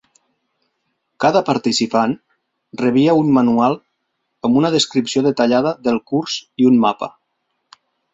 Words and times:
Cada 1.25 1.41
participant 1.49 2.15
rebia 2.81 3.13
un 3.25 3.29
manual 3.35 3.77
amb 4.49 4.57
una 4.63 4.71
descripció 4.77 5.23
detallada 5.27 5.75
del 5.89 6.01
curs 6.13 6.39
i 6.65 6.67
un 6.71 6.81
mapa. 6.87 7.11